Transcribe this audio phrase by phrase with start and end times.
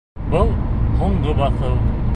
[0.31, 0.49] —Был—
[1.03, 1.81] һуңғы баҫыу.